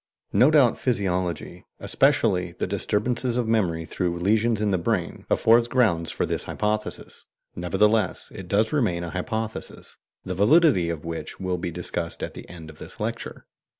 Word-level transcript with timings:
No 0.33 0.49
doubt 0.49 0.79
physiology, 0.79 1.67
especially 1.79 2.53
the 2.53 2.65
disturbances 2.65 3.37
of 3.37 3.47
memory 3.47 3.85
through 3.85 4.17
lesions 4.17 4.59
in 4.59 4.71
the 4.71 4.79
brain, 4.79 5.27
affords 5.29 5.67
grounds 5.67 6.09
for 6.09 6.25
this 6.25 6.45
hypothesis; 6.45 7.25
nevertheless 7.55 8.31
it 8.33 8.47
does 8.47 8.73
remain 8.73 9.03
a 9.03 9.11
hypothesis, 9.11 9.97
the 10.25 10.33
validity 10.33 10.89
of 10.89 11.05
which 11.05 11.39
will 11.39 11.59
be 11.59 11.69
discussed 11.69 12.23
at 12.23 12.33
the 12.33 12.49
end 12.49 12.71
of 12.71 12.79
this 12.79 12.99
lecture. 12.99 13.45